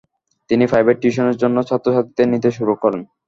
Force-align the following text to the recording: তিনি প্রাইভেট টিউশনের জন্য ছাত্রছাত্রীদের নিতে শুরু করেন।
তিনি 0.49 0.63
প্রাইভেট 0.71 0.95
টিউশনের 1.01 1.39
জন্য 1.41 1.57
ছাত্রছাত্রীদের 1.69 2.27
নিতে 2.33 2.49
শুরু 2.57 2.73
করেন। 2.83 3.01